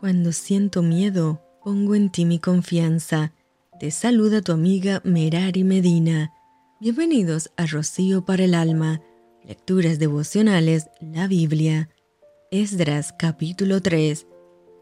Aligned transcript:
Cuando 0.00 0.30
siento 0.30 0.80
miedo, 0.80 1.42
pongo 1.64 1.96
en 1.96 2.10
ti 2.10 2.24
mi 2.24 2.38
confianza. 2.38 3.32
Te 3.80 3.90
saluda 3.90 4.42
tu 4.42 4.52
amiga 4.52 5.00
Merari 5.02 5.64
Medina. 5.64 6.32
Bienvenidos 6.80 7.50
a 7.56 7.66
Rocío 7.66 8.24
para 8.24 8.44
el 8.44 8.54
Alma, 8.54 9.00
Lecturas 9.44 9.98
Devocionales, 9.98 10.88
la 11.00 11.26
Biblia. 11.26 11.88
Esdras 12.52 13.12
capítulo 13.18 13.82
3. 13.82 14.28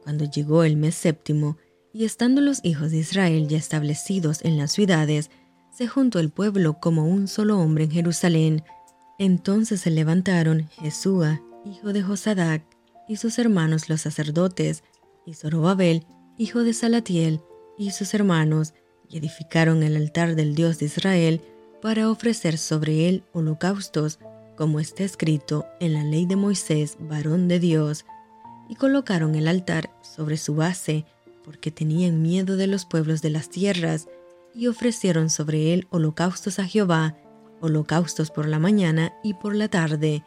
Cuando 0.02 0.26
llegó 0.26 0.64
el 0.64 0.76
mes 0.76 0.94
séptimo, 0.96 1.56
y 1.94 2.04
estando 2.04 2.42
los 2.42 2.62
hijos 2.62 2.90
de 2.90 2.98
Israel 2.98 3.48
ya 3.48 3.56
establecidos 3.56 4.44
en 4.44 4.58
las 4.58 4.72
ciudades, 4.72 5.30
se 5.72 5.88
juntó 5.88 6.18
el 6.18 6.28
pueblo 6.28 6.78
como 6.78 7.06
un 7.06 7.26
solo 7.26 7.58
hombre 7.58 7.84
en 7.84 7.90
Jerusalén. 7.90 8.64
Entonces 9.18 9.80
se 9.80 9.90
levantaron 9.90 10.68
Jesúa, 10.68 11.40
hijo 11.64 11.94
de 11.94 12.02
Josadac, 12.02 12.62
y 13.08 13.16
sus 13.16 13.38
hermanos 13.38 13.88
los 13.88 14.02
sacerdotes, 14.02 14.82
y 15.26 15.34
Zorobabel, 15.34 16.06
hijo 16.38 16.62
de 16.62 16.72
Salatiel, 16.72 17.40
y 17.76 17.90
sus 17.90 18.14
hermanos, 18.14 18.72
y 19.10 19.18
edificaron 19.18 19.82
el 19.82 19.96
altar 19.96 20.36
del 20.36 20.54
Dios 20.54 20.78
de 20.78 20.86
Israel 20.86 21.42
para 21.82 22.08
ofrecer 22.10 22.56
sobre 22.56 23.08
él 23.08 23.24
holocaustos, 23.32 24.18
como 24.56 24.80
está 24.80 25.04
escrito 25.04 25.66
en 25.80 25.92
la 25.92 26.04
ley 26.04 26.24
de 26.24 26.36
Moisés, 26.36 26.96
varón 27.00 27.48
de 27.48 27.58
Dios, 27.58 28.06
y 28.68 28.76
colocaron 28.76 29.34
el 29.34 29.48
altar 29.48 29.90
sobre 30.00 30.38
su 30.38 30.54
base, 30.54 31.04
porque 31.44 31.70
tenían 31.70 32.22
miedo 32.22 32.56
de 32.56 32.66
los 32.66 32.86
pueblos 32.86 33.20
de 33.20 33.30
las 33.30 33.50
tierras, 33.50 34.08
y 34.54 34.68
ofrecieron 34.68 35.28
sobre 35.28 35.74
él 35.74 35.86
holocaustos 35.90 36.58
a 36.58 36.64
Jehová, 36.64 37.16
holocaustos 37.60 38.30
por 38.30 38.48
la 38.48 38.58
mañana 38.58 39.12
y 39.22 39.34
por 39.34 39.54
la 39.54 39.68
tarde. 39.68 40.24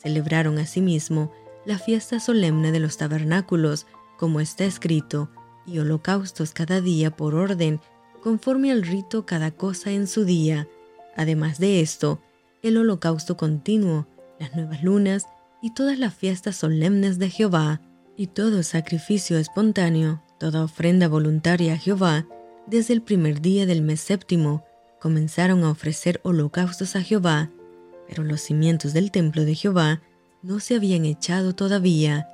Celebraron 0.00 0.58
asimismo 0.58 1.32
la 1.64 1.78
fiesta 1.78 2.20
solemne 2.20 2.70
de 2.70 2.80
los 2.80 2.96
tabernáculos, 2.96 3.86
como 4.22 4.38
está 4.38 4.64
escrito, 4.64 5.30
y 5.66 5.80
holocaustos 5.80 6.52
cada 6.52 6.80
día 6.80 7.10
por 7.10 7.34
orden, 7.34 7.80
conforme 8.22 8.70
al 8.70 8.84
rito 8.84 9.26
cada 9.26 9.50
cosa 9.50 9.90
en 9.90 10.06
su 10.06 10.24
día. 10.24 10.68
Además 11.16 11.58
de 11.58 11.80
esto, 11.80 12.22
el 12.62 12.76
holocausto 12.76 13.36
continuo, 13.36 14.06
las 14.38 14.54
nuevas 14.54 14.84
lunas 14.84 15.26
y 15.60 15.74
todas 15.74 15.98
las 15.98 16.14
fiestas 16.14 16.54
solemnes 16.54 17.18
de 17.18 17.30
Jehová, 17.30 17.80
y 18.16 18.28
todo 18.28 18.62
sacrificio 18.62 19.38
espontáneo, 19.38 20.22
toda 20.38 20.62
ofrenda 20.62 21.08
voluntaria 21.08 21.74
a 21.74 21.78
Jehová, 21.78 22.24
desde 22.68 22.94
el 22.94 23.02
primer 23.02 23.40
día 23.40 23.66
del 23.66 23.82
mes 23.82 24.02
séptimo, 24.02 24.64
comenzaron 25.00 25.64
a 25.64 25.70
ofrecer 25.70 26.20
holocaustos 26.22 26.94
a 26.94 27.02
Jehová, 27.02 27.50
pero 28.06 28.22
los 28.22 28.40
cimientos 28.40 28.92
del 28.92 29.10
templo 29.10 29.44
de 29.44 29.56
Jehová 29.56 30.00
no 30.42 30.60
se 30.60 30.76
habían 30.76 31.06
echado 31.06 31.56
todavía, 31.56 32.28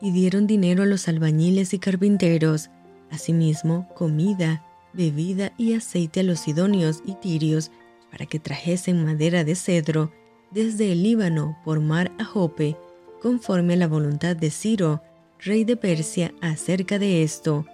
y 0.00 0.10
dieron 0.10 0.46
dinero 0.46 0.82
a 0.82 0.86
los 0.86 1.08
albañiles 1.08 1.74
y 1.74 1.78
carpinteros, 1.78 2.70
asimismo 3.10 3.88
comida, 3.94 4.64
bebida 4.92 5.52
y 5.56 5.74
aceite 5.74 6.20
a 6.20 6.22
los 6.22 6.40
sidonios 6.40 7.02
y 7.04 7.14
tirios 7.14 7.70
para 8.10 8.26
que 8.26 8.38
trajesen 8.38 9.04
madera 9.04 9.44
de 9.44 9.54
cedro 9.54 10.12
desde 10.50 10.92
el 10.92 11.02
Líbano 11.02 11.58
por 11.64 11.80
mar 11.80 12.12
a 12.18 12.24
Jope, 12.24 12.76
conforme 13.20 13.74
a 13.74 13.76
la 13.76 13.88
voluntad 13.88 14.36
de 14.36 14.50
Ciro, 14.50 15.02
rey 15.38 15.64
de 15.64 15.76
Persia, 15.76 16.32
acerca 16.40 16.98
de 16.98 17.22
esto. 17.22 17.66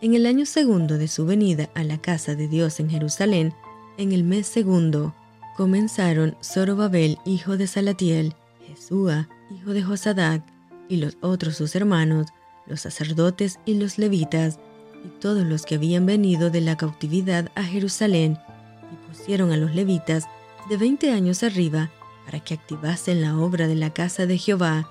En 0.00 0.14
el 0.14 0.26
año 0.26 0.46
segundo 0.46 0.98
de 0.98 1.08
su 1.08 1.26
venida 1.26 1.70
a 1.74 1.84
la 1.84 1.98
casa 1.98 2.34
de 2.34 2.48
Dios 2.48 2.80
en 2.80 2.90
Jerusalén, 2.90 3.54
en 3.98 4.12
el 4.12 4.24
mes 4.24 4.46
segundo, 4.46 5.14
comenzaron 5.56 6.36
Zorobabel, 6.42 7.18
hijo 7.24 7.56
de 7.56 7.66
Salatiel, 7.66 8.34
Jesúa, 8.66 9.28
hijo 9.50 9.72
de 9.72 9.82
Josadac, 9.82 10.42
y 10.88 10.96
los 10.96 11.16
otros 11.20 11.56
sus 11.56 11.74
hermanos, 11.74 12.28
los 12.66 12.80
sacerdotes 12.80 13.58
y 13.64 13.74
los 13.74 13.98
levitas, 13.98 14.58
y 15.04 15.08
todos 15.20 15.44
los 15.44 15.64
que 15.64 15.76
habían 15.76 16.06
venido 16.06 16.50
de 16.50 16.60
la 16.60 16.76
cautividad 16.76 17.50
a 17.54 17.64
Jerusalén, 17.64 18.38
y 18.92 19.08
pusieron 19.08 19.52
a 19.52 19.56
los 19.56 19.74
levitas 19.74 20.26
de 20.68 20.76
veinte 20.76 21.10
años 21.10 21.42
arriba 21.42 21.90
para 22.24 22.40
que 22.40 22.54
activasen 22.54 23.20
la 23.20 23.36
obra 23.36 23.66
de 23.66 23.74
la 23.74 23.92
casa 23.92 24.26
de 24.26 24.38
Jehová. 24.38 24.88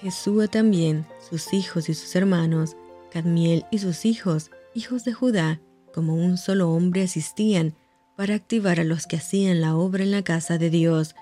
Jesúa 0.00 0.48
también, 0.48 1.06
sus 1.30 1.52
hijos 1.52 1.88
y 1.88 1.94
sus 1.94 2.14
hermanos, 2.16 2.76
Cadmiel 3.10 3.64
y 3.70 3.78
sus 3.78 4.04
hijos, 4.04 4.50
hijos 4.74 5.04
de 5.04 5.12
Judá, 5.12 5.60
como 5.94 6.14
un 6.14 6.36
solo 6.36 6.70
hombre 6.70 7.02
asistían 7.02 7.74
para 8.16 8.34
activar 8.34 8.80
a 8.80 8.84
los 8.84 9.06
que 9.06 9.16
hacían 9.16 9.60
la 9.60 9.76
obra 9.76 10.02
en 10.02 10.10
la 10.10 10.22
casa 10.22 10.58
de 10.58 10.70
Dios, 10.70 11.14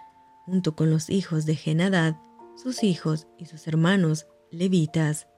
junto 0.47 0.75
con 0.75 0.91
los 0.91 1.11
hijos 1.11 1.45
de 1.45 1.55
Genadad, 1.55 2.17
sus 2.57 2.83
hijos 2.83 3.27
y 3.39 3.47
sus 3.47 3.67
hermanos, 3.67 4.27
levitas. 4.51 5.29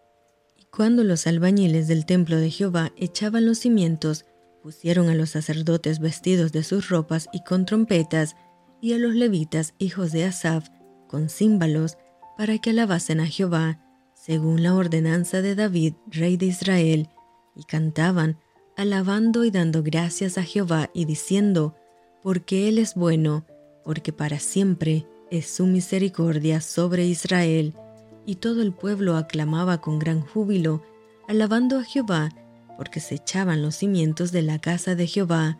Y 0.56 0.64
cuando 0.66 1.04
los 1.04 1.26
albañiles 1.26 1.88
del 1.88 2.06
templo 2.06 2.36
de 2.36 2.50
Jehová 2.50 2.92
echaban 2.96 3.46
los 3.46 3.58
cimientos, 3.58 4.24
pusieron 4.62 5.08
a 5.08 5.14
los 5.14 5.30
sacerdotes 5.30 5.98
vestidos 5.98 6.52
de 6.52 6.64
sus 6.64 6.88
ropas 6.88 7.28
y 7.32 7.42
con 7.44 7.66
trompetas, 7.66 8.36
y 8.80 8.92
a 8.92 8.98
los 8.98 9.14
levitas, 9.14 9.74
hijos 9.78 10.12
de 10.12 10.24
Asaf, 10.24 10.68
con 11.08 11.28
címbalos, 11.28 11.96
para 12.36 12.58
que 12.58 12.70
alabasen 12.70 13.20
a 13.20 13.26
Jehová, 13.26 13.80
según 14.14 14.62
la 14.62 14.74
ordenanza 14.74 15.42
de 15.42 15.54
David, 15.54 15.94
rey 16.06 16.36
de 16.36 16.46
Israel, 16.46 17.08
y 17.54 17.64
cantaban, 17.64 18.38
alabando 18.76 19.44
y 19.44 19.50
dando 19.50 19.82
gracias 19.82 20.38
a 20.38 20.42
Jehová 20.42 20.90
y 20.92 21.04
diciendo, 21.04 21.74
porque 22.22 22.68
Él 22.68 22.78
es 22.78 22.94
bueno, 22.94 23.46
porque 23.84 24.12
para 24.12 24.38
siempre 24.38 25.06
es 25.38 25.50
su 25.50 25.66
misericordia 25.66 26.60
sobre 26.60 27.06
Israel. 27.06 27.74
Y 28.26 28.36
todo 28.36 28.62
el 28.62 28.72
pueblo 28.72 29.16
aclamaba 29.16 29.80
con 29.80 29.98
gran 29.98 30.20
júbilo, 30.20 30.82
alabando 31.28 31.78
a 31.78 31.84
Jehová, 31.84 32.30
porque 32.76 33.00
se 33.00 33.16
echaban 33.16 33.62
los 33.62 33.76
cimientos 33.76 34.32
de 34.32 34.42
la 34.42 34.58
casa 34.58 34.94
de 34.94 35.06
Jehová. 35.06 35.58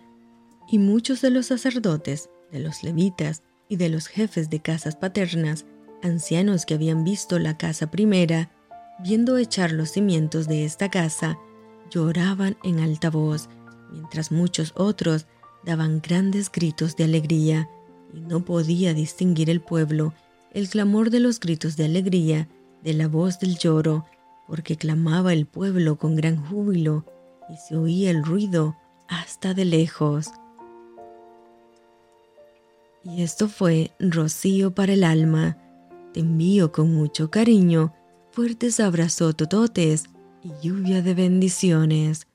Y 0.68 0.78
muchos 0.78 1.20
de 1.20 1.30
los 1.30 1.46
sacerdotes, 1.46 2.30
de 2.52 2.60
los 2.60 2.82
levitas 2.82 3.42
y 3.68 3.76
de 3.76 3.88
los 3.88 4.06
jefes 4.06 4.48
de 4.48 4.60
casas 4.60 4.96
paternas, 4.96 5.66
ancianos 6.02 6.66
que 6.66 6.74
habían 6.74 7.04
visto 7.04 7.38
la 7.38 7.58
casa 7.58 7.90
primera, 7.90 8.50
viendo 9.00 9.36
echar 9.36 9.72
los 9.72 9.90
cimientos 9.90 10.46
de 10.46 10.64
esta 10.64 10.88
casa, 10.90 11.38
lloraban 11.90 12.56
en 12.62 12.80
alta 12.80 13.10
voz, 13.10 13.48
mientras 13.90 14.30
muchos 14.30 14.72
otros 14.76 15.26
daban 15.64 16.00
grandes 16.00 16.50
gritos 16.50 16.96
de 16.96 17.04
alegría 17.04 17.68
y 18.14 18.20
no 18.20 18.44
podía 18.44 18.94
distinguir 18.94 19.50
el 19.50 19.60
pueblo 19.60 20.14
el 20.52 20.69
clamor 20.69 21.10
de 21.10 21.20
los 21.20 21.41
gritos 21.41 21.76
de 21.76 21.84
alegría 21.84 22.48
de 22.82 22.94
la 22.94 23.08
voz 23.08 23.41
del 23.41 23.58
lloro, 23.58 24.06
porque 24.47 24.76
clamaba 24.76 25.32
el 25.32 25.47
pueblo 25.47 25.97
con 25.97 26.14
gran 26.14 26.36
júbilo 26.36 27.04
y 27.50 27.56
se 27.56 27.76
oía 27.76 28.10
el 28.10 28.25
ruido 28.25 28.76
hasta 29.08 29.52
de 29.52 29.64
lejos. 29.64 30.30
Y 33.02 33.22
esto 33.22 33.48
fue 33.48 33.91
Rocío 33.98 34.75
para 34.75 34.92
el 34.92 35.02
alma. 35.02 35.58
Te 36.12 36.20
envío 36.20 36.72
con 36.72 36.94
mucho 36.94 37.31
cariño, 37.31 37.92
fuertes 38.31 38.81
abrazos 38.81 39.36
tototes 39.36 40.04
y 40.42 40.52
lluvia 40.66 41.02
de 41.02 41.14
bendiciones. 41.14 42.26